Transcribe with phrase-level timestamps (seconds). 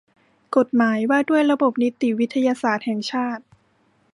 [0.55, 3.43] กฎหมายว่าด้วยระบบนิติวิทยาศาสตร์แห่งชาติ